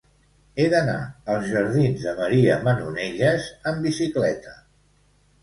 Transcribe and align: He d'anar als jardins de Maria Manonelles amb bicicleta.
He 0.61 0.63
d'anar 0.73 0.95
als 1.33 1.45
jardins 1.51 2.05
de 2.07 2.15
Maria 2.21 2.57
Manonelles 2.69 3.47
amb 3.75 3.87
bicicleta. 3.91 4.57